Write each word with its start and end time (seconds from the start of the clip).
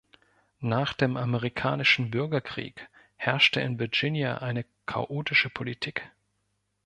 Nach 0.61 0.93
dem 0.93 1.15
amerikanischen 1.15 2.09
Bürgerkrieg 2.09 2.89
herrschte 3.17 3.61
in 3.61 3.77
Virginia 3.77 4.39
eine 4.39 4.65
chaotische 4.87 5.51
Politik. 5.51 6.09